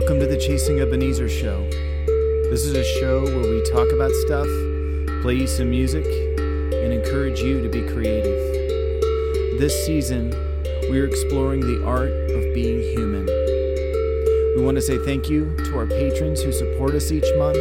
[0.00, 1.62] Welcome to the Chasing Ebenezer show.
[2.48, 4.46] This is a show where we talk about stuff,
[5.20, 8.40] play you some music, and encourage you to be creative.
[9.60, 10.30] This season,
[10.90, 13.26] we are exploring the art of being human.
[14.56, 17.58] We want to say thank you to our patrons who support us each month.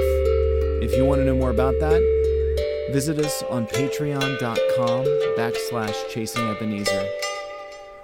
[0.81, 5.05] If you want to know more about that, visit us on patreon.com
[5.37, 7.05] backslash chasing Ebenezer.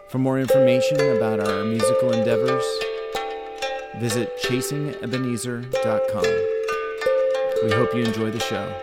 [0.10, 2.66] For more information about our musical endeavors,
[4.00, 6.24] visit chasingebenezer.com.
[7.64, 8.74] We hope you enjoy the show.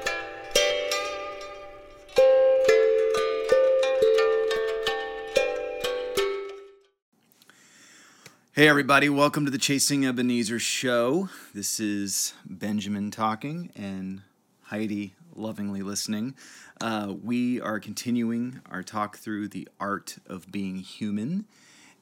[8.55, 11.29] Hey, everybody, welcome to the Chasing Ebenezer show.
[11.55, 14.23] This is Benjamin talking and
[14.63, 16.35] Heidi lovingly listening.
[16.81, 21.47] Uh, we are continuing our talk through the art of being human.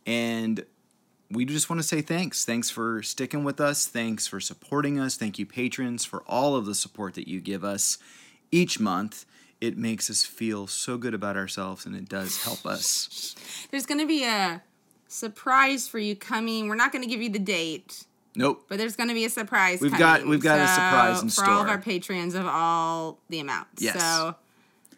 [0.06, 0.64] And
[1.30, 2.44] we just want to say thanks.
[2.44, 3.86] Thanks for sticking with us.
[3.86, 5.16] Thanks for supporting us.
[5.16, 7.98] Thank you, patrons, for all of the support that you give us
[8.50, 9.24] each month.
[9.60, 13.36] It makes us feel so good about ourselves and it does help us.
[13.70, 14.62] There's going to be a
[15.06, 16.68] surprise for you coming.
[16.68, 18.64] We're not going to give you the date, Nope.
[18.68, 19.80] but there's going to be a surprise.
[19.80, 23.38] We've got- we've got a surprise in for all of our patrons of all the
[23.40, 23.82] amounts.
[23.82, 24.00] Yes.
[24.00, 24.34] So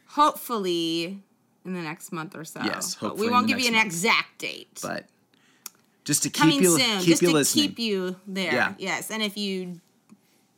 [0.08, 1.20] hopefully
[1.64, 2.60] in the next month or so.
[2.62, 3.86] Yes, But hopefully we won't give you an month.
[3.86, 4.78] exact date.
[4.82, 5.06] But
[6.04, 7.68] just to keep coming you soon, keep just you to listening.
[7.68, 8.52] keep you there.
[8.52, 8.74] Yeah.
[8.78, 9.80] Yes, and if you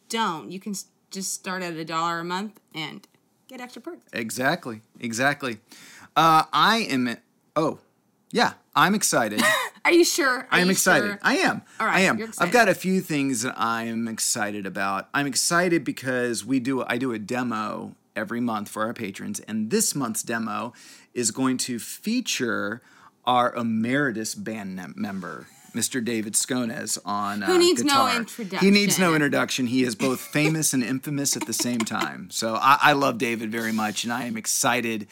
[0.08, 0.74] don't, you can
[1.10, 3.06] just start at a dollar a month and
[3.48, 4.08] get extra perks.
[4.12, 4.80] Exactly.
[5.00, 5.58] Exactly.
[6.16, 7.16] Uh, I am.
[7.56, 7.78] Oh,
[8.30, 8.54] yeah.
[8.76, 9.42] I'm excited.
[9.84, 10.38] Are you sure?
[10.38, 11.06] Are I am excited.
[11.06, 11.18] sure?
[11.22, 11.62] I am.
[11.78, 12.32] All right, I am.
[12.38, 15.08] I've got a few things that I am excited about.
[15.12, 16.82] I'm excited because we do.
[16.86, 20.72] I do a demo every month for our patrons, and this month's demo
[21.12, 22.80] is going to feature
[23.26, 25.46] our emeritus band mem- member.
[25.74, 26.04] Mr.
[26.04, 28.60] David Skones on uh, Who needs no guitar.
[28.60, 29.14] He needs no introduction.
[29.14, 29.66] introduction.
[29.66, 32.30] He is both famous and infamous at the same time.
[32.30, 35.08] So I, I love David very much, and I am excited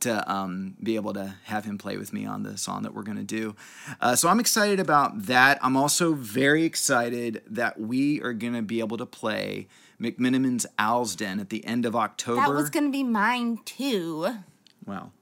[0.00, 3.02] to um, be able to have him play with me on the song that we're
[3.02, 3.56] going to do.
[4.00, 5.58] Uh, so I'm excited about that.
[5.62, 9.68] I'm also very excited that we are going to be able to play
[10.00, 12.42] McMenamins Owl's Den at the end of October.
[12.42, 14.28] That was going to be mine too.
[14.84, 15.12] Well,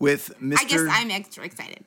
[0.00, 0.58] with Mr.
[0.58, 1.84] I guess I'm extra excited.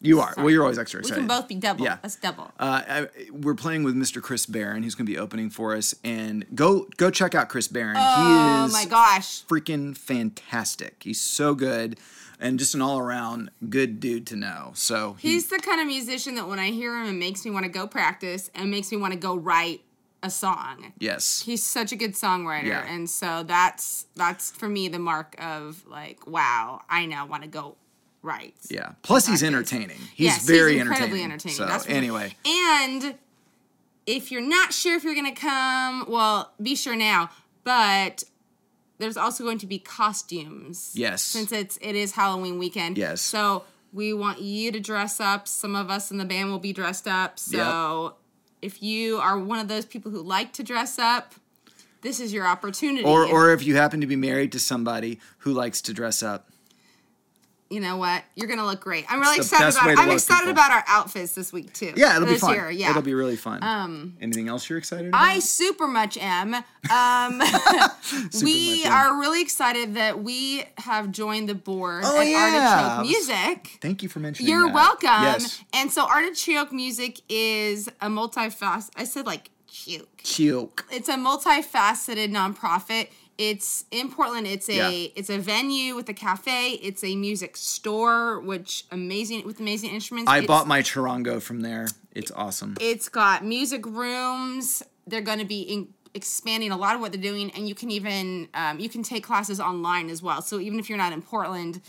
[0.00, 0.34] You are.
[0.36, 1.22] Well, you're always extra excited.
[1.22, 1.82] We can both be double.
[1.82, 1.96] Yeah.
[2.02, 2.52] That's double.
[2.58, 4.20] Uh, I, we're playing with Mr.
[4.20, 4.82] Chris Barron.
[4.82, 7.96] He's going to be opening for us, and go go check out Chris Barron.
[7.98, 9.44] oh he is my gosh.
[9.46, 11.02] freaking fantastic.
[11.02, 11.98] He's so good,
[12.38, 14.72] and just an all around good dude to know.
[14.74, 17.50] So he, He's the kind of musician that when I hear him, it makes me
[17.50, 19.80] want to go practice and makes me want to go write
[20.24, 20.92] a song.
[20.98, 22.92] yes, He's such a good songwriter, Yeah.
[22.92, 27.48] and so that's that's for me the mark of like, wow, I now want to
[27.48, 27.76] go
[28.22, 28.54] write.
[28.70, 28.92] yeah.
[29.02, 29.98] Plus, he's entertaining.
[30.14, 31.32] He's Yes, very incredibly entertaining.
[31.32, 31.56] entertaining.
[31.56, 31.98] So That's for sure.
[31.98, 33.14] anyway, And
[34.06, 37.30] if you're not sure if you're gonna come, well, be sure now.
[37.64, 38.24] But
[38.98, 40.92] there's also going to be costumes.
[40.94, 41.20] Yes.
[41.22, 42.96] Since it's it is Halloween weekend.
[42.98, 43.20] Yes.
[43.20, 45.46] So we want you to dress up.
[45.48, 47.38] Some of us in the band will be dressed up.
[47.38, 48.16] So
[48.64, 51.34] if you are one of those people who like to dress up,
[52.00, 53.04] this is your opportunity.
[53.04, 56.48] or or if you happen to be married to somebody who likes to dress up,
[57.70, 58.22] you know what?
[58.36, 59.04] You're gonna look great.
[59.08, 59.98] I'm really excited about it.
[59.98, 60.52] I'm excited people.
[60.52, 61.92] about our outfits this week too.
[61.96, 62.54] yeah, it'll be fun.
[62.54, 62.90] Year, yeah.
[62.90, 63.62] It'll be really fun.
[63.62, 65.20] Um, anything else you're excited about?
[65.22, 66.54] I super much am.
[66.92, 67.40] Um,
[68.42, 72.98] we are really excited that we have joined the board Oh, at yeah.
[72.98, 73.78] Artichoke Music.
[73.80, 74.50] Thank you for mentioning.
[74.50, 74.74] You're that.
[74.74, 75.22] welcome.
[75.22, 78.90] Yes, And so Artichoke Music is a multifaceted.
[78.96, 80.18] I said like choke.
[80.18, 80.82] Chioke.
[80.90, 83.08] It's a multifaceted nonprofit.
[83.36, 84.46] It's in Portland.
[84.46, 85.08] It's a Yeah.
[85.16, 86.72] it's a venue with a cafe.
[86.74, 90.30] It's a music store, which amazing with amazing instruments.
[90.30, 91.88] I It's- bought my charango from there.
[92.14, 92.76] It's awesome.
[92.80, 94.82] it's got music rooms.
[95.06, 97.90] They're going to be in, expanding a lot of what they're doing, and you can
[97.90, 100.40] even um, you can take classes online as well.
[100.40, 101.80] So even if you're not in Portland,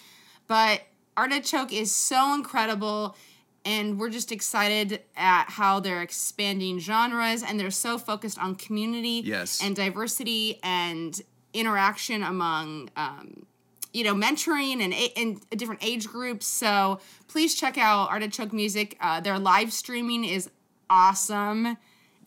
[0.47, 0.81] but
[1.15, 3.15] Artichoke is so incredible,
[3.63, 9.21] and we're just excited at how they're expanding genres, and they're so focused on community
[9.23, 9.61] Yes.
[9.61, 11.21] and diversity and
[11.55, 12.89] interaction among.
[12.95, 13.45] Um,
[13.93, 16.45] you know, mentoring and a- and different age groups.
[16.45, 16.99] So
[17.29, 18.97] please check out Artichoke Music.
[18.99, 20.49] Uh, their live streaming is
[20.89, 21.77] awesome,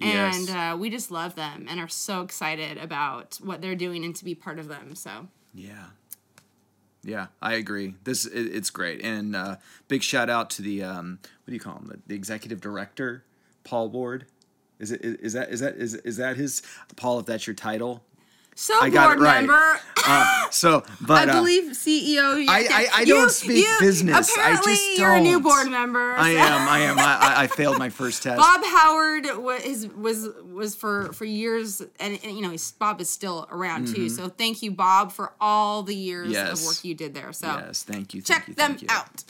[0.01, 0.49] Yes.
[0.49, 4.17] and uh, we just love them and are so excited about what they're doing and
[4.17, 4.95] to be part of them.
[4.95, 5.89] So Yeah.
[7.05, 7.95] Yeah, I agree.
[8.05, 9.57] This it, it's great, and uh,
[9.89, 11.87] big shout out to the um, what do you call him?
[11.87, 13.25] The, the executive director,
[13.65, 14.25] Paul Ward.
[14.79, 16.63] Is it is that is that is is that his
[16.97, 17.21] Paul?
[17.21, 18.03] If that's your title,
[18.61, 19.37] So I got board it right.
[19.47, 19.81] member.
[20.05, 22.45] Uh, so, but I uh, believe CEO.
[22.49, 24.37] I- I- I don't speak business.
[24.37, 25.43] I Apparently, just you're a new don't.
[25.45, 26.15] board member.
[26.17, 26.69] I am.
[26.69, 26.99] I am.
[26.99, 28.37] I, I- I failed my first test.
[28.37, 33.47] Bob Howard was was was for for years, and, and, you know Bob is still
[33.53, 34.09] around too.
[34.09, 36.33] So thank you, Bob, for all the years Mm-hmm.
[36.33, 36.61] Yes.
[36.61, 37.33] of work you did there.
[37.33, 38.23] So Yes, thank you.
[38.23, 38.89] Thank check you, them you.
[38.91, 39.23] out.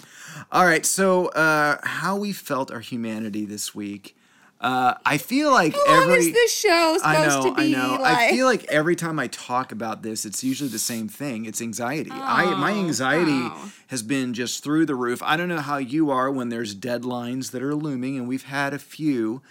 [0.51, 4.17] All right, so uh, how we felt our humanity this week.
[4.61, 7.77] Uh, I feel like How long every is this show supposed I know, to be?
[7.77, 7.99] I know.
[8.03, 11.45] Like, I feel like every time I talk about this, it's usually the same thing.
[11.47, 12.11] It's anxiety.
[12.13, 13.71] Oh, I my Oh, anxiety wow.
[13.87, 15.23] has been just through the roof.
[15.23, 18.75] I don't know how you are when there's deadlines that are looming, and we've had
[18.75, 19.43] a few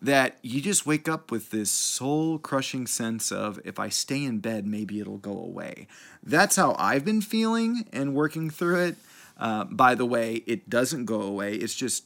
[0.00, 4.38] that you just wake up with this soul crushing sense of if I stay in
[4.38, 5.88] bed, maybe it'll go away.
[6.22, 8.96] That's how I've been feeling and working through it.
[9.36, 11.54] Uh, by the way, it doesn't go away.
[11.54, 12.04] It's just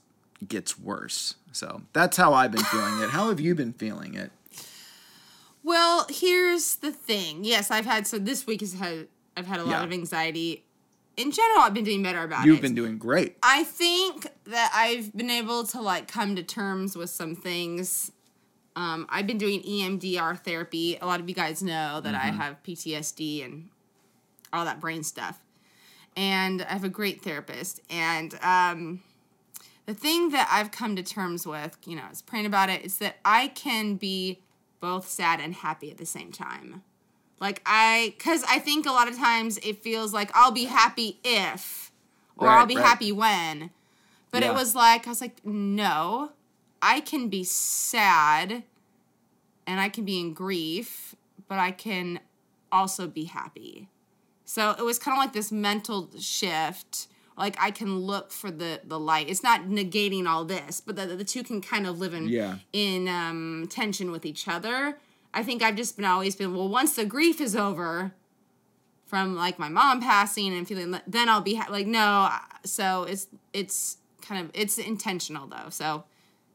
[0.48, 1.34] gets worse.
[1.52, 3.10] So that's how I've been feeling it.
[3.10, 4.30] How have you been feeling it?
[5.62, 7.44] Well, here's the thing.
[7.44, 9.84] Yes, I've had so this week has had I've had a lot Yeah.
[9.84, 10.64] of anxiety.
[11.16, 12.48] In general, I've been doing better about it.
[12.48, 13.36] You've been doing great.
[13.42, 18.10] I think that I've been able to like come to terms with some things.
[18.74, 20.96] Um, I've been doing EMDR therapy.
[21.00, 23.68] A lot of you guys know that I have PTSD and
[24.52, 25.38] all that brain stuff.
[26.16, 27.80] And I have a great therapist.
[27.90, 29.02] And um,
[29.86, 32.84] the thing that I've come to terms with, you know, I was praying about it,
[32.84, 34.40] is that I can be
[34.80, 36.82] both sad and happy at the same time.
[37.40, 41.18] Like I, because I think a lot of times it feels like I'll be happy
[41.24, 41.90] if,
[42.38, 42.84] or Right, I'll be right.
[42.84, 43.70] happy when.
[44.30, 44.50] But Yeah.
[44.50, 46.32] it was like, I was like, no,
[46.80, 48.62] I can be sad
[49.66, 51.14] and I can be in grief,
[51.48, 52.20] but I can
[52.70, 53.88] also be happy.
[54.44, 57.08] So it was kind of like this mental shift.
[57.36, 59.28] Like I can look for the the light.
[59.28, 62.56] It's not negating all this, but the, the two can kind of live in Yeah.
[62.72, 64.98] in um, tension with each other.
[65.34, 66.68] I think I've just been always been well.
[66.68, 68.12] Once the grief is over,
[69.06, 72.30] from like my mom passing and feeling then I'll be ha- like no.
[72.64, 75.68] So it's it's kind of it's intentional though.
[75.70, 76.04] So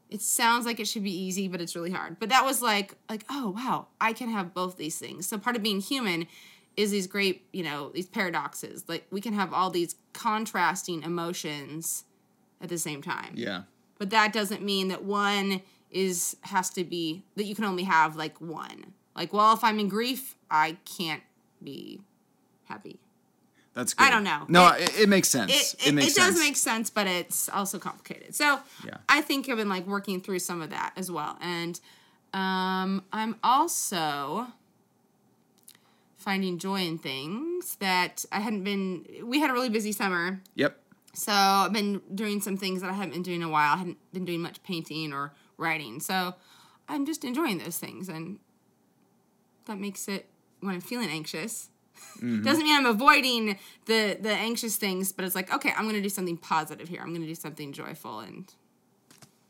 [0.10, 2.18] it sounds like it should be easy, but it's really hard.
[2.20, 5.28] But that was like like oh wow, I can have both these things.
[5.28, 6.28] So part of being human
[6.78, 8.86] is these great you know these paradoxes.
[8.88, 12.06] Like we can have all these contrasting emotions
[12.62, 13.64] at the same time Yeah.
[14.00, 18.16] but that doesn't mean that one is has to be that you can only have
[18.16, 21.22] like one like well if i'm in grief i can't
[21.64, 22.02] be
[22.66, 23.00] happy
[23.76, 24.06] That's good.
[24.06, 24.46] I don't know.
[24.50, 25.52] No, It- it, it makes sense.
[25.76, 28.98] it, It, makes it does make sense but it's also complicated so Yeah.
[29.08, 31.80] i think i've been like working through some of that as well and
[32.34, 34.48] um i'm also
[36.18, 40.78] finding joy in things that i hadn't been we had a really busy summer Yep.
[41.14, 43.74] so I've been doing some things that I haven't been doing in a while.
[43.74, 46.00] I hadn't been doing much painting or writing.
[46.00, 46.36] So
[46.88, 48.40] I'm just enjoying those things and
[49.66, 50.28] that makes it
[50.60, 51.70] when I'm feeling anxious.
[52.18, 52.44] Mm-hmm.
[52.44, 56.10] Doesn't mean I'm avoiding the the anxious things, but it's like, okay, I'm gonna do
[56.10, 57.02] something positive here.
[57.02, 58.54] I'm gonna do something joyful and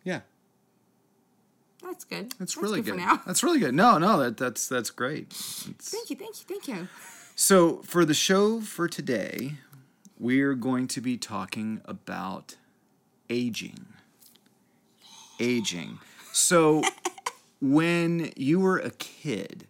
[0.04, 0.22] Yeah.
[1.88, 2.34] That's good.
[2.38, 2.92] That's, really good.
[2.94, 3.22] for now.
[3.26, 3.74] That's really good.
[3.74, 5.24] No, no, that that's that's great.
[5.32, 6.88] It's- Thank you, thank you, thank you.
[7.36, 9.54] So, for the show for today,
[10.20, 12.56] we're going to be talking about
[13.30, 13.86] aging.
[15.40, 16.00] Aging.
[16.32, 16.84] So,
[17.62, 19.68] when you were a kid,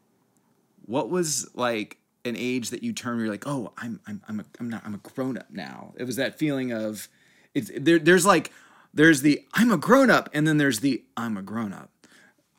[0.85, 4.39] what was like an age that you turned where you're like, "Oh, I'm I'm I'm
[4.39, 7.07] a, I'm not I'm a grown up now." It was that feeling of
[7.53, 8.51] it's there there's like
[8.93, 11.89] there's the I'm a grown up and then there's the I'm a grown up.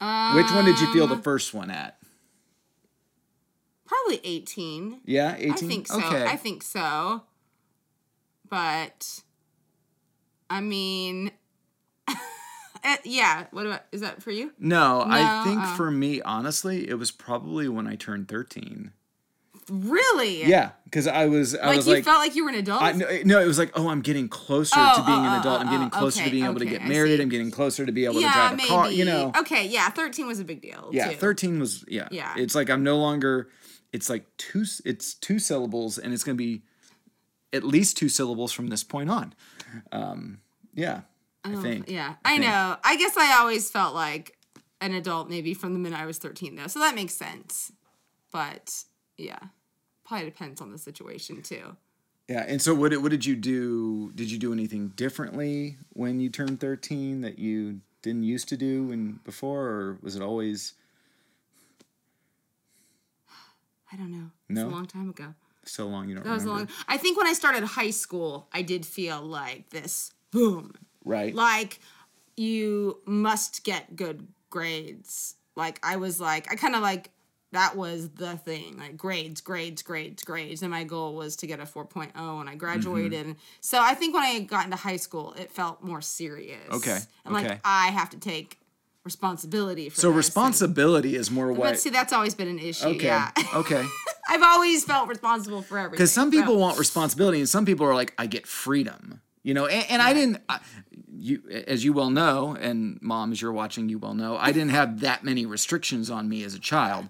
[0.00, 1.99] Which one did you feel the Um, first one at?
[3.87, 5.00] Probably 18.
[5.05, 5.52] Yeah, 18.
[5.52, 5.97] I think so.
[5.99, 6.25] Okay.
[6.25, 7.23] I think so.
[8.49, 9.23] But
[10.50, 11.33] I mean
[12.85, 14.52] eh, yeah, what about is that for you?
[14.59, 15.76] No, I think uh.
[15.76, 18.93] for me, honestly, it was probably when I turned 13.
[19.70, 20.44] Really?
[20.44, 22.82] Yeah, because I was, I Like was you like, felt like you were an adult?
[22.82, 25.40] I, no, no, it was like, oh, I'm getting closer Oh, to being oh, an
[25.40, 25.60] adult.
[25.60, 27.20] I'm oh, getting oh, closer to being able to get married.
[27.20, 28.68] I'm getting closer to be able to drive a maybe.
[28.68, 28.90] car.
[28.90, 30.88] You know, Okay, yeah, 13 was a big deal.
[30.92, 31.16] yeah, too.
[31.16, 32.34] 13 was, yeah, Yeah.
[32.37, 33.48] It's like I'm no longer.
[33.92, 34.64] It's like two.
[34.84, 36.62] It's two syllables, and it's gonna be
[37.52, 39.34] at least two syllables from this point on.
[39.92, 40.40] Um,
[40.75, 41.02] yeah,
[41.44, 41.87] I think.
[41.88, 42.44] Oh, Yeah, I, think.
[42.44, 42.76] know.
[42.84, 44.37] I guess I always felt like
[44.80, 46.66] an adult maybe from the minute I was 13 though.
[46.66, 47.72] So that makes sense.
[48.30, 48.84] But
[49.16, 49.38] yeah.
[50.09, 51.77] Probably depends on the situation too.
[52.29, 52.91] Yeah, and so what?
[52.91, 54.11] did- What did you do?
[54.15, 58.85] Did you do anything differently when you turned thirteen that you didn't used to do
[58.88, 60.75] when before, or was it always
[63.93, 64.31] I don't know.
[64.49, 64.62] No?
[64.62, 65.35] It's a long time ago.
[65.65, 66.71] so long you don't That was remember?
[66.71, 66.85] long.
[66.88, 70.75] I think when I started high school, I did feel like this boom,
[71.05, 71.35] Right.
[71.35, 71.81] like
[72.37, 75.37] you must get good grades.
[75.57, 77.11] Like I was like, I kind of like
[77.52, 81.61] that was the thing like grades grades grades grades and my goal was to get
[81.61, 83.38] a 4.0 and i graduated Mm-hmm.
[83.61, 87.33] so i think when i got into high school it felt more serious Okay, and
[87.35, 88.59] like i have to take
[89.05, 90.17] responsibility for So this.
[90.19, 91.71] responsibility is more And- what.
[91.71, 93.07] but see that's always been an issue okay.
[93.07, 93.87] yeah okay.
[94.28, 97.87] i've always felt responsible for everything Because some so- people want responsibility, and some people
[97.87, 99.21] are like, I get freedom.
[99.45, 100.43] You know, and, and I didn't.
[100.50, 100.59] I,
[101.18, 105.00] you, as you well know, and moms, you're watching, you well know, I didn't have
[105.00, 107.08] that many restrictions on me as a child.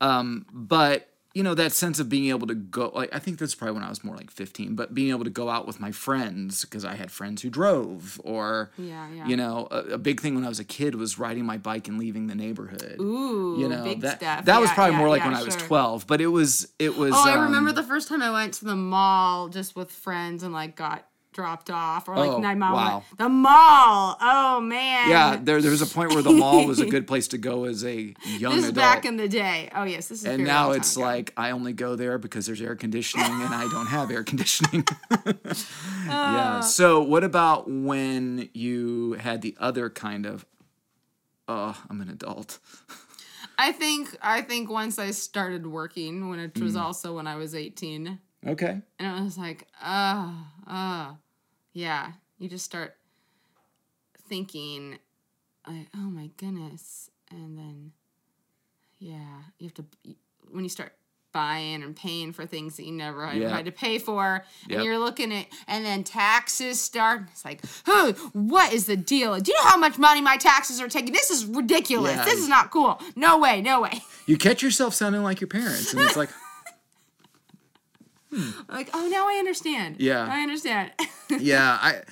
[0.00, 3.54] Um, but you know, that sense of being able to go, like, I think that's
[3.54, 5.92] probably when I was more like 15, but being able to go out with my
[5.92, 9.26] friends because I had friends who drove, or Yeah, yeah.
[9.26, 11.86] you know, a, a big thing when I was a kid was riding my bike
[11.86, 12.96] and leaving the neighborhood.
[12.98, 14.44] Ooh, you know, big that stuff.
[14.46, 16.96] that was probably yeah, more like yeah, when I was 12, but it was it
[16.96, 17.12] was.
[17.14, 20.42] Oh, I um, remember the first time I went to the mall just with friends
[20.42, 22.72] and like got dropped off, or like Oh, my mom.
[22.72, 22.92] wow.
[23.08, 24.16] Went, the mall.
[24.20, 25.08] Oh man.
[25.08, 27.64] Yeah, there there was a point where the mall was a good place to go
[27.64, 28.74] as a young This is adult.
[28.76, 29.70] back in the day.
[29.74, 30.24] Oh yes, this is.
[30.26, 31.04] and now it's ago.
[31.04, 34.84] like I only go there because there's air conditioning and I don't have air conditioning.
[36.06, 36.60] yeah.
[36.80, 40.44] So what about when you had the other kind of
[41.48, 42.58] oh, I'm an adult.
[43.58, 46.62] I think I think once I started working, when it Mm.
[46.62, 48.80] was also when I was eighteen, Okay.
[48.98, 50.32] and it was like, uh,
[50.66, 51.12] uh,
[51.72, 52.96] yeah, you just start
[54.28, 54.98] thinking,
[55.66, 57.92] like, oh my goodness, and then,
[58.98, 59.84] yeah, you have to
[60.50, 60.92] when you start
[61.32, 63.50] buying and paying for things that you never had, Yeah.
[63.54, 64.76] had to pay for, Yep.
[64.78, 67.22] and you're looking at, and then taxes start.
[67.30, 69.38] It's like, oh, what is the deal?
[69.38, 71.12] Do you know how much money my taxes are taking?
[71.12, 72.16] This is ridiculous.
[72.16, 72.24] Yeah.
[72.24, 73.00] This is not cool.
[73.14, 74.02] No way, no way.
[74.26, 76.30] You catch yourself sounding like your parents and it's like
[78.68, 79.96] Like, oh, now I understand.
[79.98, 80.26] Yeah.
[80.30, 80.92] I understand.
[81.38, 82.02] yeah, I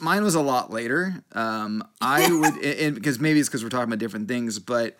[0.00, 1.22] mine was a lot later.
[1.32, 4.96] Um, I would, because maybe it's because we're talking about different things, but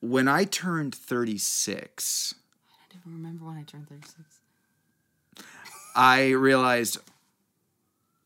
[0.00, 2.34] when I turned 36,
[2.72, 4.16] I don't even remember when I turned 36.
[5.94, 6.98] I realized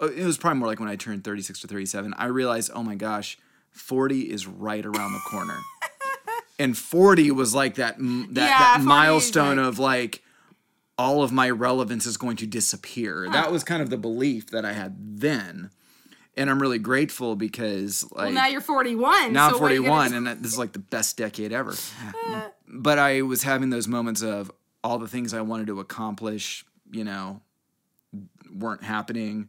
[0.00, 2.14] uh, it was probably more like when I turned 36 to 37.
[2.16, 3.38] I realized, oh my gosh,
[3.70, 5.58] 40 is right around the corner.
[6.58, 10.22] and 40 was like that that, Yeah, that milestone like- of like
[10.96, 13.28] all of my relevance is going to disappear.
[13.30, 15.70] That was kind of the belief that I had then.
[16.36, 19.32] And I'm really grateful because like Well, now you're 41.
[19.32, 21.52] now so I'm what are you 41 gonna- and this is like the best decade
[21.52, 21.74] ever.
[22.26, 22.48] Uh.
[22.66, 24.50] but I was having those moments of
[24.82, 27.40] all the things I wanted to accomplish, you know,
[28.52, 29.48] weren't happening.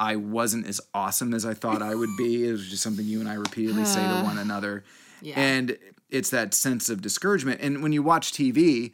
[0.00, 2.46] I wasn't as awesome as I thought I would be.
[2.48, 4.84] It was just something you and I repeatedly say to one another.
[5.22, 5.38] Yeah.
[5.40, 5.78] And
[6.10, 7.60] it's that sense of discouragement.
[7.60, 8.92] And when you watch TV,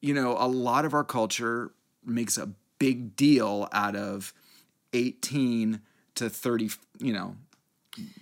[0.00, 1.72] you know, a lot of our culture
[2.04, 4.32] makes a big deal out of
[4.92, 5.80] 18
[6.14, 7.36] to 30, you know,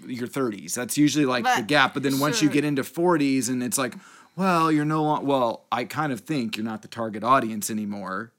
[0.07, 0.75] your 30s.
[0.75, 1.95] That's usually like the gap.
[1.95, 3.95] But then once you get into 40s and it's like,
[4.37, 8.33] well, you're no longer, well, I kind of think you're not the target audience anymore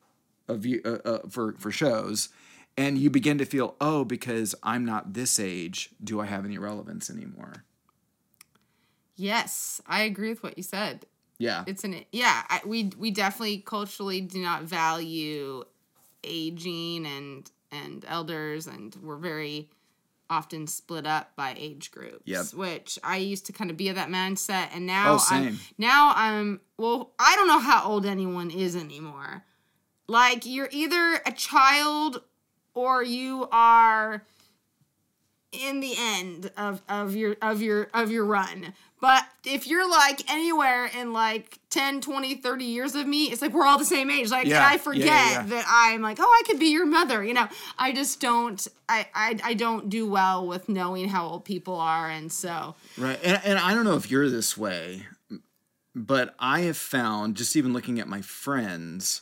[0.47, 2.29] of you uh, uh, for for shows
[2.75, 6.57] and you begin to feel oh because i'm not this age do i have any
[6.57, 7.63] relevance anymore
[9.15, 11.05] Yes, I agree with what you said.
[11.39, 12.43] Yeah It's an yeah.
[12.49, 15.63] I, we we definitely culturally do not value
[16.23, 19.69] aging and and elders, and we're very
[20.29, 22.21] often split up by age groups.
[22.25, 22.45] Yep.
[22.53, 25.25] Which I used to kind of be of that mindset, and now Oh.
[25.31, 27.11] I'm now I'm well.
[27.17, 29.43] I don't know how old anyone is anymore.
[30.07, 32.21] Like you're either a child
[32.73, 34.23] or you are
[35.51, 40.29] in the end of, of your of your of your run but if you're like
[40.31, 44.09] anywhere in like 10 20 30 years of me it's like we're all the same
[44.09, 44.29] age.
[44.29, 45.43] Like Yeah, and i forget yeah, yeah.
[45.43, 47.47] that i'm like oh i could be your mother you know?
[47.77, 52.09] I just don't I, I i don't do well with knowing how old people are
[52.09, 52.75] and so.
[52.97, 55.05] Right and, and i don't know if you're this way
[55.95, 59.21] but i have found just even looking at my friends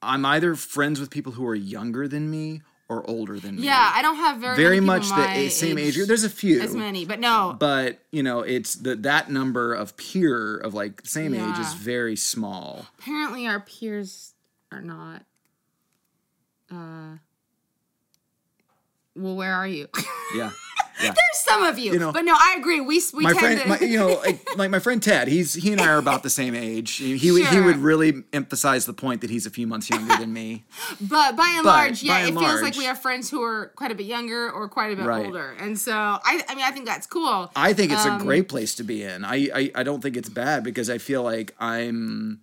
[0.00, 2.62] i'm either friends with people who are younger than me
[2.92, 3.62] or older than me.
[3.62, 5.94] Yeah i don't have very very much the same age.
[5.94, 6.60] group there's a few.
[6.60, 7.56] as many but no.
[7.58, 12.16] But you know it's the that number of peer of like same age is very
[12.16, 12.86] small.
[12.98, 14.34] Apparently our peers
[14.70, 15.22] are not
[16.70, 17.16] uh
[19.16, 19.88] well where are you?
[20.34, 20.50] Yeah yeah
[21.00, 22.80] There's some of you, You know, but no, I agree.
[22.80, 23.68] We we my tend friend, to.
[23.68, 24.22] my, you know,
[24.56, 26.96] like, my friend Ted, he's he and I are about the same age.
[26.96, 30.16] He he, would he would really emphasize the point that he's a few months younger
[30.16, 30.64] than me.
[31.00, 33.42] but by and but large, yeah, by it and feels like we have friends who
[33.42, 35.26] are quite a bit younger or quite a bit Right.
[35.26, 37.50] older, and so I, I mean, I think that's cool.
[37.56, 39.24] I think it's Um, a great place to be in.
[39.24, 42.40] I, I I don't think it's bad because I feel like I'm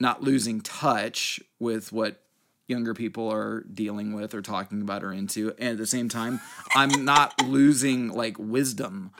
[0.00, 2.20] not losing touch with what
[2.68, 6.40] younger people are dealing with or talking about or into, and at the same time,
[6.74, 9.12] I'm not losing like wisdom.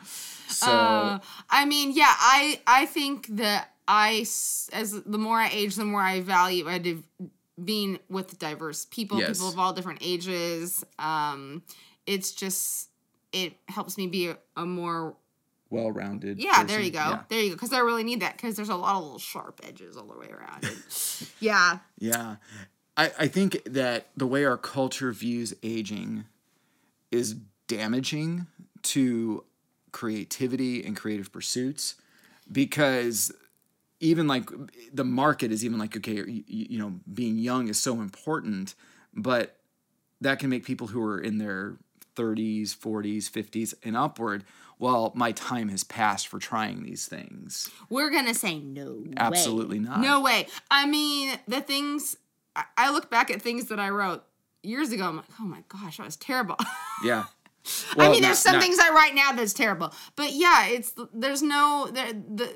[0.49, 1.19] So Uh,
[1.50, 4.21] I mean, yeah, I I think that i
[4.73, 7.05] as the more I age, the more I value I div-
[7.62, 9.38] being with diverse people, Yes.
[9.38, 10.85] people of all different ages.
[10.99, 11.62] Um,
[12.07, 12.88] it's just
[13.33, 15.17] it helps me be a, a more
[15.71, 16.38] Well rounded.
[16.38, 16.65] yeah.
[16.65, 17.21] There you go.
[17.29, 17.55] There you go.
[17.57, 20.19] Because I really need that because there's a lot of little sharp edges all the
[20.19, 20.69] way around.
[21.41, 21.79] yeah.
[21.99, 22.37] Yeah.
[22.97, 26.25] I, I think that the way our culture views aging
[27.11, 27.37] is
[27.69, 28.47] damaging
[28.83, 29.45] to
[29.93, 31.97] creativity and creative pursuits
[32.50, 33.33] because
[33.99, 34.49] even like
[34.93, 38.75] the market is even like okay you, you know being young is so important
[39.15, 39.57] but
[40.21, 41.76] that can make people who are in their
[42.15, 44.45] 30s 40s 50s and upward
[44.79, 49.03] well my time has passed for trying these things We're gonna say no.
[49.17, 49.85] Absolutely way.
[49.87, 50.00] not.
[50.00, 50.47] No way.
[50.71, 52.17] I mean, the things
[52.57, 54.25] I, I look back at things that I wrote
[54.63, 55.05] years ago.
[55.05, 56.57] I'm like, oh my gosh, that was terrible.
[57.05, 57.25] yeah
[57.99, 60.95] I mean, there's not- some not- things I write now that's terrible, but yeah, it's
[61.13, 62.53] there's no the the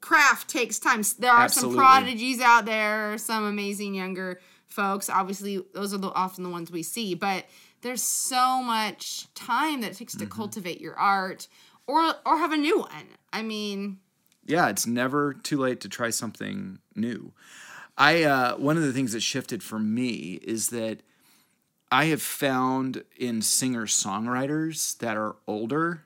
[0.00, 1.02] craft takes time.
[1.18, 1.76] There are Absolutely.
[1.76, 5.08] some prodigies out there, some amazing younger folks.
[5.10, 7.44] Obviously, those are the, often the ones we see, but
[7.82, 10.24] there's so much time that it takes Mm-hmm.
[10.24, 11.48] to cultivate your art
[11.86, 13.08] or or have a new one.
[13.32, 13.98] I mean,
[14.46, 17.32] yeah, it's never too late to try something new.
[17.98, 21.00] I uh, one of the things that shifted for me is that
[21.90, 26.04] I have found in singer songwriters that are older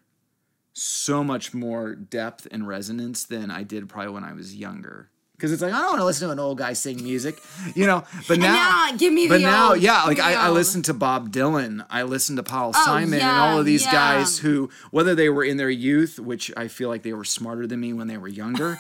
[0.73, 5.11] so much more depth and resonance than I did probably when I was younger.
[5.37, 7.39] Because it's like I don't want to listen to an old guy sing music,
[7.75, 8.05] you know.
[8.29, 8.53] But now,
[8.91, 10.55] now, give me but now, old, yeah, like I, I old.
[10.55, 14.69] listen to Bob Dylan, I listen to Paul Simon, and all of these guys who,
[14.91, 17.95] whether they were in their youth, which I feel like they were smarter than me
[17.95, 18.79] when they were younger,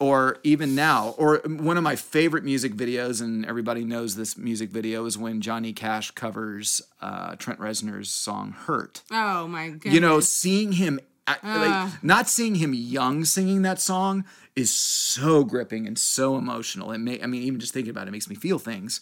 [0.00, 4.70] or even now, or one of my favorite music videos, and everybody knows this music
[4.70, 10.00] video is when Johnny Cash covers uh, Trent Reznor's song "Hurt." Oh my god you
[10.00, 11.60] know, seeing him, act- Ugh.
[11.60, 16.92] like not seeing him young singing that song is so gripping and so emotional.
[16.92, 19.00] It may, I mean, even just thinking about it makes me feel things.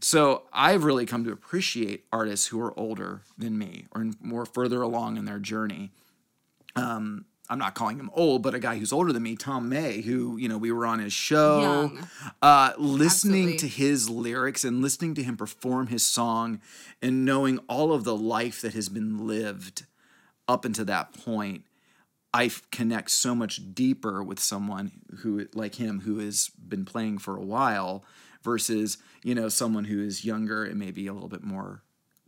[0.00, 4.82] So I've really come to appreciate artists who are older than me or more further
[4.82, 5.92] along in their journey.
[6.74, 10.00] Um, I'm not calling him old, but a guy who's older than me, Tom May,
[10.00, 11.92] who you know we were on his show,
[12.42, 13.58] uh, listening Absolutely.
[13.58, 16.60] to his lyrics and listening to him perform his song,
[17.00, 19.86] and knowing all of the life that has been lived
[20.48, 21.64] up until that point,
[22.32, 27.36] I connect so much deeper with someone who like him who has been playing for
[27.36, 28.04] a while
[28.42, 31.82] versus you know someone who is younger and maybe a little bit more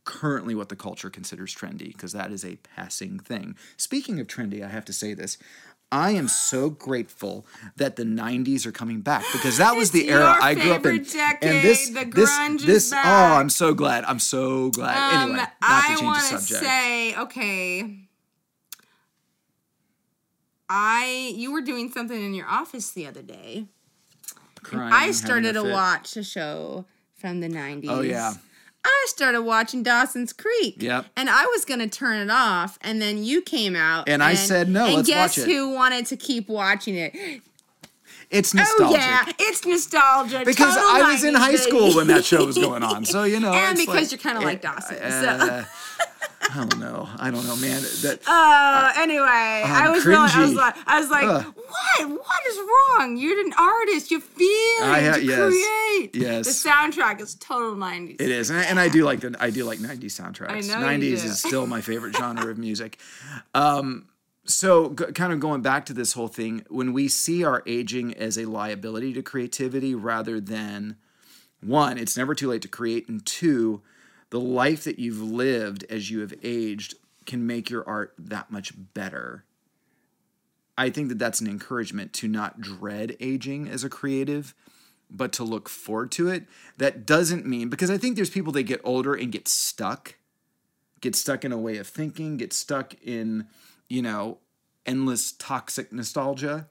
[0.09, 3.55] currently what the culture considers trendy because that is a passing thing.
[3.77, 5.37] Speaking of trendy, I have to say this.
[5.93, 10.35] I am so grateful that the 90s are coming back because that was the era
[10.41, 11.03] I grew up in.
[11.03, 11.63] decade.
[11.63, 11.91] The this,
[12.65, 13.05] this, back.
[13.07, 14.05] oh, I'm so glad.
[14.05, 14.97] I'm so glad.
[14.97, 16.65] Um, anyway, not I to change want the to subject.
[16.65, 17.99] say, okay,
[20.71, 23.67] I you were doing something in your office the other day.
[24.63, 25.73] Crying, I started a to fit.
[25.73, 27.87] watch a show from the '90s.
[27.89, 28.35] Oh yeah.
[28.85, 30.83] I started watching Dawson's Creek.
[30.83, 31.07] Yep.
[31.17, 34.69] And I was gonna turn it off, and then you came out, And I said,
[34.69, 37.15] "No, And let's guess watch it." who wanted to keep watching it?
[38.31, 38.99] It's nostalgic.
[39.01, 40.43] Oh yeah, it's nostalgia.
[40.45, 43.05] Because Total I was in 90s, high school when that show was going on.
[43.07, 43.53] So, you know.
[43.55, 45.69] And because like- you're kinda like it- Dawson, uh, so.
[46.51, 47.09] I don't know.
[47.19, 47.83] I don't know, man.
[48.03, 52.09] That Uh, anyway, I was really, I was like, I was like, what?
[52.11, 53.17] What is wrong?
[53.17, 54.11] You're an artist.
[54.11, 54.49] You feel
[54.85, 55.51] I ha- you yes.
[55.53, 56.17] create.
[56.17, 56.47] Yes.
[56.63, 58.15] The soundtrack is total '90s.
[58.21, 60.51] It is, and I, and I do like the I do like '90s soundtracks.
[60.51, 61.29] I know you '90s do.
[61.29, 62.99] is still my favorite genre of music.
[63.55, 64.07] Um,
[64.45, 68.15] so, g- kind of going back to this whole thing, when we see our aging
[68.15, 70.97] as a liability to creativity rather than
[71.61, 73.83] one, it's never too late to create, and two,
[74.31, 76.95] the life that you've lived as you have aged
[77.27, 79.45] can make your art that much better.
[80.77, 84.55] I think that that's an encouragement to not dread aging as a creative,
[85.11, 86.45] but to look forward to it.
[86.77, 90.17] That doesn't mean because I think there's people that get older and get stuck,
[91.01, 93.49] get stuck in a way of thinking, get stuck in,
[93.89, 94.39] you know,
[94.87, 96.69] endless toxic nostalgia.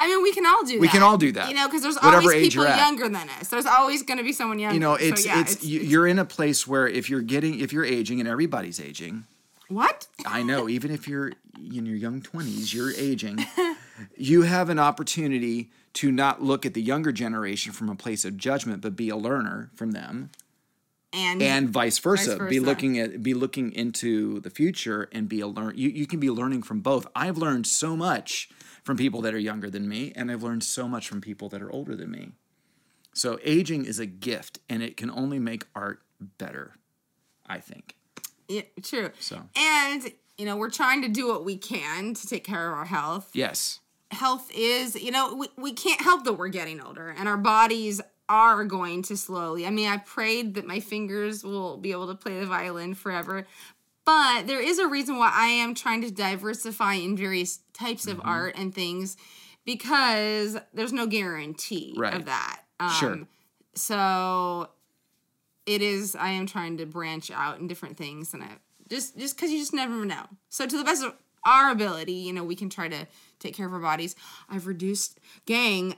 [0.00, 0.80] I mean, we can all do that.
[0.80, 1.48] We can all do that.
[1.48, 3.48] You know, because there's Whatever always people you're younger than us.
[3.48, 4.74] There's always going to be someone younger.
[4.74, 7.60] You know, So, it's yeah, it's, you, you're in a place where if you're getting
[7.60, 9.24] if you're aging and everybody's aging,
[9.68, 10.06] what?
[10.26, 13.44] I know, even if you're in your young 20s, you're aging,
[14.16, 18.36] you have an opportunity to not look at the younger generation from a place of
[18.36, 20.30] judgment, but be a learner from them.
[21.12, 22.32] And, And vice versa.
[22.48, 22.60] Be versa.
[22.60, 26.28] looking at be looking into the future and be a learn you, you can be
[26.28, 27.06] learning from both.
[27.14, 28.48] I've learned so much
[28.84, 31.62] from people that are younger than me, and I've learned so much from people that
[31.62, 32.32] are older than me.
[33.14, 36.74] So aging is a gift and it can only make art better,
[37.46, 37.96] I think.
[38.48, 39.10] yeah, true.
[39.20, 42.76] So And you know, we're trying to do what we can to take care of
[42.76, 43.30] our health.
[43.34, 43.78] yes.
[44.10, 48.00] health is, you know, we, we can't help that we're getting older and our bodies
[48.28, 49.64] are going to slowly.
[49.66, 53.46] I mean, I prayed that my fingers will be able to play the violin forever.
[54.04, 58.20] But there is a reason why I am trying to diversify in various types of
[58.22, 59.16] art and things
[59.64, 62.12] because there's no guarantee Right.
[62.14, 62.60] of that.
[62.78, 63.18] Um, Sure.
[63.74, 64.68] So
[65.66, 66.14] it is.
[66.14, 68.48] I am trying to branch out in different things, and I
[68.88, 70.26] just just because you just never know.
[70.50, 71.14] So to the best of
[71.44, 73.06] our ability, you know, we can try to
[73.38, 74.14] take care of our bodies.
[74.48, 75.96] I've reduced, gang.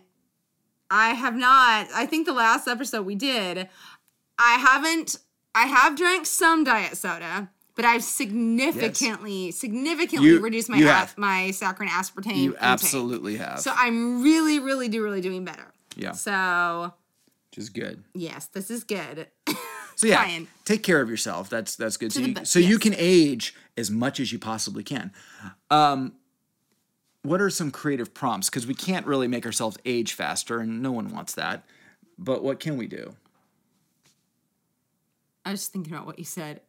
[0.90, 1.88] I have not.
[1.94, 3.68] I think the last episode we did,
[4.38, 5.16] I haven't.
[5.54, 11.08] I have drank some diet soda, but I've significantly, significantly You- reduced my you a-
[11.16, 12.36] my saccharin aspartame.
[12.36, 12.62] You intake.
[12.62, 13.60] absolutely have.
[13.60, 15.72] So I'm really, really do really doing better.
[15.96, 16.12] Yeah.
[16.12, 16.92] So
[17.50, 18.02] which is good.
[18.14, 19.28] yes, this is good.
[19.98, 20.46] So yeah, Trying.
[20.66, 21.48] take care of yourself.
[21.48, 22.12] That's that's good.
[22.12, 25.10] So, you, best, so you can age as much as you possibly can.
[25.70, 26.12] Um,
[27.22, 28.50] what are some creative prompts?
[28.50, 31.64] Because we can't really make ourselves age faster, and no one wants that.
[32.18, 33.14] But what can we do?
[35.46, 36.60] I was just thinking about what you said.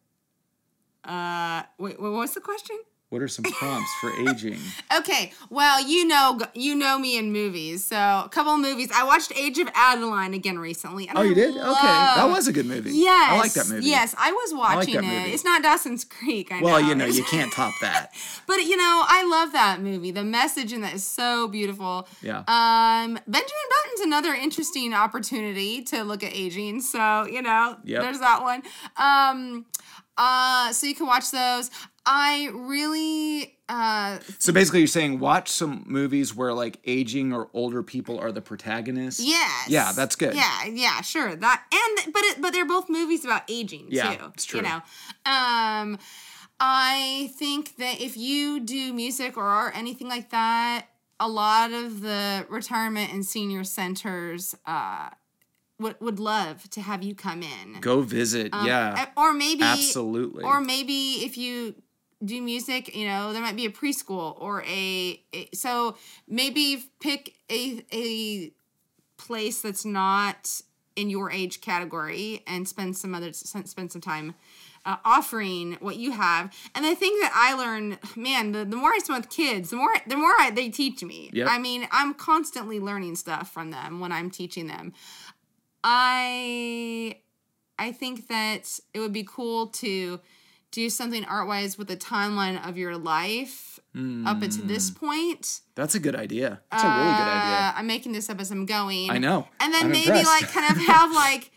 [1.08, 2.78] Uh, wait, what was the question?
[3.10, 4.60] What are some prompts for aging?
[4.98, 7.86] Okay, well, you know, you know me in movies.
[7.86, 8.90] So a couple of movies.
[8.94, 11.10] I watched Age of Adaline again recently.
[11.16, 11.52] Oh, I you did?
[11.56, 12.92] Okay, that was a good movie.
[12.92, 13.86] Yes, I like that movie.
[13.88, 15.08] Yes, I was like watching that it.
[15.08, 15.32] movie.
[15.32, 16.52] It's not Dawson's Creek.
[16.52, 16.88] I Well, know.
[16.90, 18.12] you know, you can't top that.
[18.46, 20.12] But you know, I love that movie.
[20.12, 22.10] The message in that is so beautiful.
[22.22, 22.40] Yeah.
[22.40, 26.82] Um, Benjamin Button's another interesting opportunity to look at aging.
[26.82, 28.02] So you know, Yep.
[28.02, 28.64] there's that one.
[28.98, 29.66] Um,
[30.18, 31.70] uh, so you can watch those.
[32.10, 37.84] I really uh So basically, you're saying watch some movies where like aging or older
[37.84, 39.22] people are the protagonists.
[39.22, 39.68] yes.
[39.68, 40.34] Yeah, that's good.
[40.34, 41.36] Yeah, yeah, sure.
[41.36, 44.26] That and but it, but they're both movies about aging Yeah, too.
[44.34, 44.62] it's true.
[44.62, 44.82] You know.
[45.26, 45.98] Um
[46.60, 50.88] I think that if you do music or art, anything like that,
[51.20, 55.10] a lot of the retirement and senior centers uh
[55.80, 57.80] would would love to have you come in.
[57.82, 58.54] Go visit.
[58.64, 59.08] yeah.
[59.16, 60.44] Uh, Or maybe Absolutely.
[60.44, 61.76] Or maybe if you
[62.24, 65.96] do music, you know, there might be a preschool or a, a so
[66.28, 68.52] maybe pick a a
[69.18, 70.62] place that's not
[70.96, 74.34] in your age category and spend some other spend some time
[74.88, 76.52] uh, offering what you have.
[76.74, 79.76] And the thing that I learned, man, the, the more I spend with kids, the
[79.76, 81.30] more the more I, they teach me.
[81.34, 81.48] Yep.
[81.52, 84.94] I mean, I'm constantly learning stuff from them when I'm teaching them.
[85.90, 87.16] I
[87.80, 90.20] I think that it would be cool to
[90.72, 93.80] do something art wise with a timeline of your life
[94.28, 95.62] up until this point.
[95.74, 96.62] That's a good idea.
[96.70, 97.58] That's a really good idea.
[97.58, 99.10] Uh, I'm making this up as I'm going.
[99.10, 99.48] I know.
[99.60, 100.28] And then I'm maybe impressed.
[100.44, 101.50] like kind of have like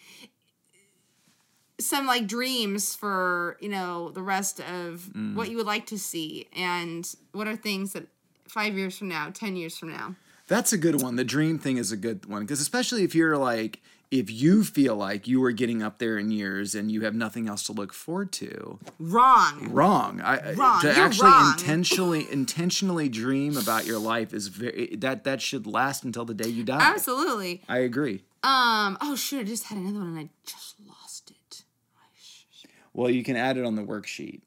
[1.79, 5.35] some like dreams for, you know, the rest of Mm.
[5.35, 8.07] what you would like to see and what are things that
[8.49, 10.15] 5 years from now, 10 years from now.
[10.47, 11.17] That's a good one.
[11.17, 14.97] The dream thing is a good one because especially if you're like if you feel
[14.97, 17.93] like you are getting up there in years and you have nothing else to look
[17.93, 19.69] forward to, Wrong.
[19.71, 20.21] wrong.
[20.21, 20.81] I, Wrong.
[20.81, 21.53] To You're actually wrong.
[21.53, 26.49] intentionally intentionally dream about your life is very that that should last until the day
[26.49, 26.81] you die.
[26.81, 27.63] Absolutely.
[27.69, 28.25] I agree.
[28.43, 31.63] Um, oh shoot, I just had another one and I just lost it.
[32.93, 34.41] Well, you can add it on the worksheet.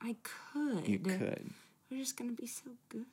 [0.00, 0.86] I could.
[0.86, 1.50] You could.
[1.90, 3.06] We're just gonna be so good.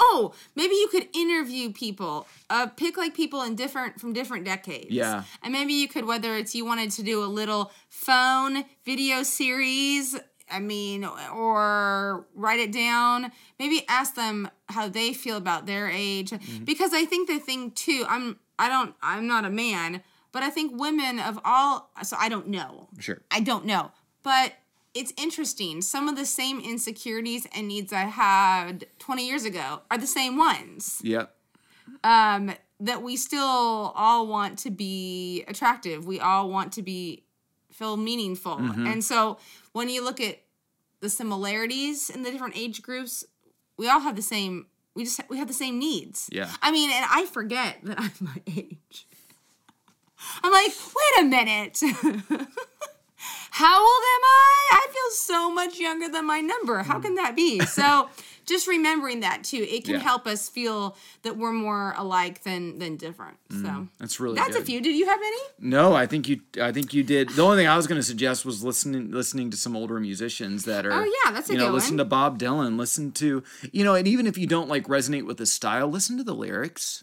[0.00, 2.26] Oh, maybe you could interview people.
[2.50, 4.90] Uh, pick like people in different from different decades.
[4.90, 5.24] Yeah.
[5.42, 10.16] And maybe you could, whether it's you wanted to do a little phone video series.
[10.50, 13.32] I mean, or write it down.
[13.58, 16.32] Maybe ask them how they feel about their age,
[16.64, 18.06] because I think the thing too.
[18.08, 18.38] I'm.
[18.58, 18.94] I don't.
[19.02, 20.02] I'm not a man,
[20.32, 21.90] but I think women of all.
[22.02, 22.88] So I don't know.
[22.98, 23.20] Sure.
[23.30, 23.92] I don't know.
[24.22, 24.54] But
[24.94, 25.82] it's interesting.
[25.82, 30.36] Some of the same insecurities and needs I had 20 years ago are the same
[30.36, 31.00] ones.
[31.02, 31.34] Yep.
[32.04, 36.06] Um, that we still all want to be attractive.
[36.06, 37.24] We all want to be
[37.72, 38.56] feel meaningful.
[38.56, 39.38] And so
[39.72, 40.40] when you look at
[41.00, 43.24] the similarities in the different age groups,
[43.76, 44.66] we all have the same
[44.98, 46.28] we just we have the same needs.
[46.32, 46.50] Yeah.
[46.60, 49.06] I mean, and I forget that I'm my age.
[50.42, 51.80] I'm like, wait a minute.
[53.50, 54.68] How old am I?
[54.72, 56.82] I feel so much younger than my number.
[56.82, 57.60] How can that be?
[57.60, 58.08] So
[58.46, 60.00] just remembering that too, it can Yeah.
[60.00, 63.36] help us feel that we're more alike than than different.
[63.50, 64.62] So That's really that's good.
[64.62, 64.80] a few.
[64.80, 65.42] Did you have any?
[65.70, 66.40] No, I think you.
[66.60, 67.30] I think you did.
[67.30, 70.64] The only thing I was going to suggest was listening, listening to some older musicians
[70.64, 70.92] that are.
[70.92, 71.98] Oh, yeah, that's a you know, good listen one.
[71.98, 72.78] to Bob Dylan.
[72.78, 76.16] Listen to you know, and even if you don't like resonate with the style, listen
[76.18, 77.02] to the lyrics.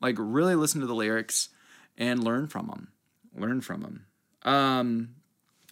[0.00, 1.48] Like really listen to the lyrics
[1.96, 2.88] and learn from them.
[3.34, 4.06] Learn from them.
[4.42, 5.08] Um,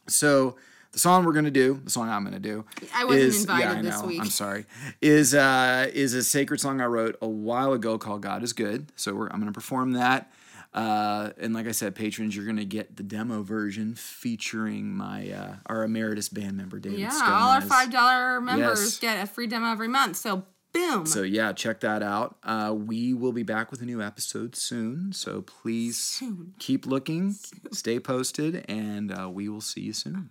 [0.06, 0.56] so
[0.92, 2.64] the song we're gonna do, the song I'm gonna do.
[2.94, 4.20] I wasn't is, invited yeah, I this week.
[4.20, 4.64] I'm sorry.
[5.00, 8.92] Is uh is a sacred song I wrote a while ago called "God Is Good."
[8.96, 10.30] So we're, I'm gonna perform that.
[10.72, 15.54] Uh, and like I said, patrons, you're gonna get the demo version featuring my uh,
[15.66, 16.98] our emeritus band member David.
[16.98, 18.98] Yeah, all our five dollar members Yes.
[18.98, 20.16] get a free demo every month.
[20.16, 21.06] So boom.
[21.06, 22.36] So yeah, check that out.
[22.42, 25.12] Uh, we will be back with a new episode soon.
[25.12, 26.54] So please Soon.
[26.58, 27.34] keep looking,
[27.72, 30.30] stay posted, and uh, we will see you soon.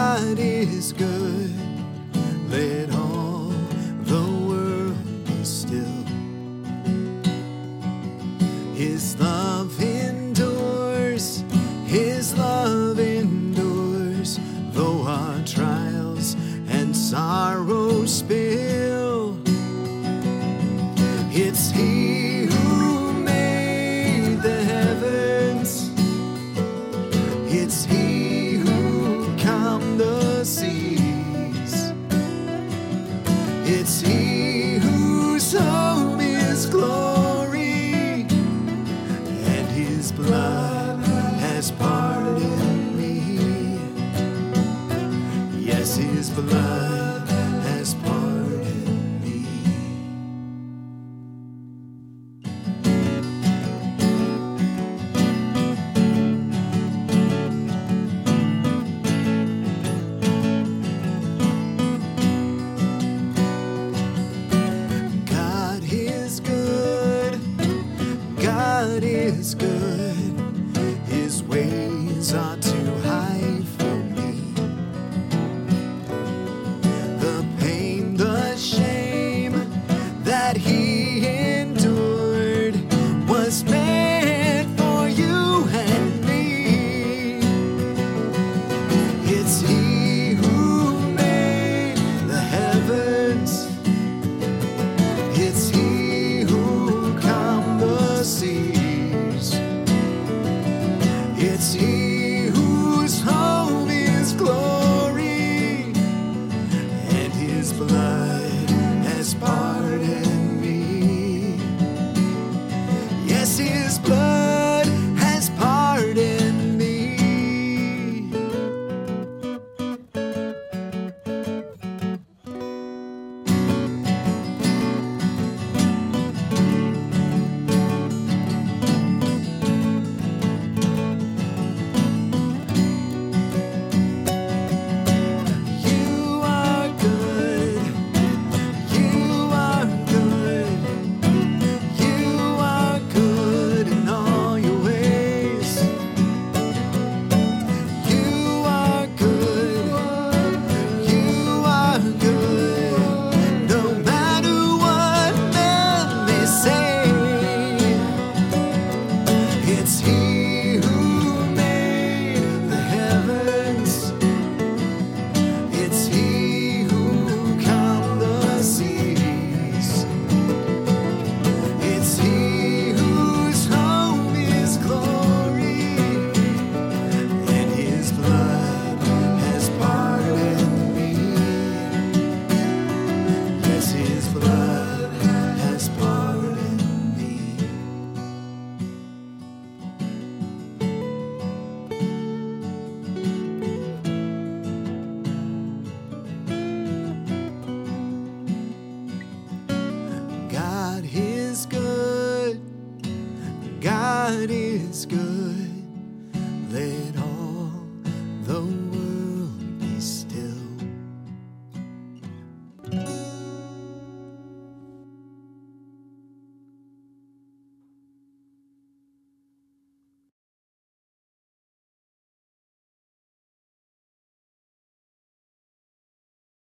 [0.00, 1.52] God is good.
[2.48, 3.09] Let all